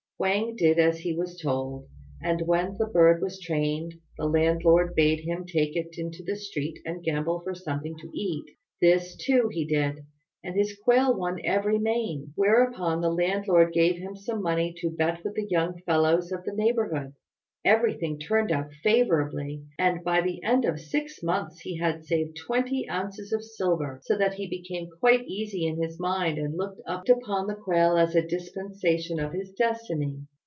Wang 0.23 0.55
did 0.55 0.77
as 0.77 0.99
he 0.99 1.15
was 1.15 1.41
told; 1.41 1.87
and 2.21 2.41
when 2.45 2.77
the 2.77 2.85
bird 2.85 3.23
was 3.23 3.39
trained, 3.39 3.95
the 4.19 4.27
landlord 4.27 4.93
bade 4.93 5.21
him 5.21 5.47
take 5.47 5.75
it 5.75 5.97
into 5.97 6.21
the 6.23 6.35
street 6.35 6.77
and 6.85 7.03
gamble 7.03 7.39
for 7.39 7.55
something 7.55 7.97
to 7.97 8.07
eat. 8.13 8.45
This, 8.79 9.15
too, 9.15 9.49
he 9.51 9.65
did, 9.65 10.05
and 10.43 10.53
his 10.53 10.77
quail 10.83 11.17
won 11.17 11.39
every 11.43 11.79
main; 11.79 12.33
whereupon 12.35 13.01
the 13.01 13.09
landlord 13.09 13.73
gave 13.73 13.95
him 13.97 14.15
some 14.15 14.43
money 14.43 14.75
to 14.81 14.91
bet 14.91 15.23
with 15.23 15.33
the 15.33 15.47
young 15.49 15.79
fellows 15.87 16.31
of 16.31 16.43
the 16.45 16.53
neighbourhood. 16.53 17.13
Everything 17.63 18.17
turned 18.17 18.51
out 18.51 18.73
favourably, 18.81 19.63
and 19.77 20.03
by 20.03 20.19
the 20.21 20.41
end 20.41 20.65
of 20.65 20.79
six 20.79 21.21
months 21.21 21.59
he 21.59 21.77
had 21.77 22.03
saved 22.03 22.35
twenty 22.35 22.89
ounces 22.89 23.31
of 23.31 23.43
silver, 23.43 23.99
so 24.03 24.17
that 24.17 24.33
he 24.33 24.49
became 24.49 24.89
quite 24.99 25.23
easy 25.27 25.67
in 25.67 25.79
his 25.79 25.99
mind 25.99 26.39
and 26.39 26.57
looked 26.57 26.79
upon 27.07 27.45
the 27.45 27.53
quail 27.53 27.97
as 27.97 28.15
a 28.15 28.27
dispensation 28.27 29.19
of 29.19 29.31
his 29.31 29.51
destiny. 29.51 30.17